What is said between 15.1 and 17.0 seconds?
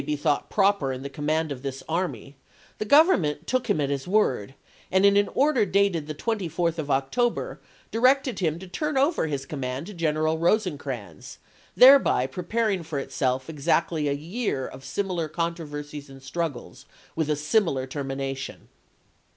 lar controversies and struggles,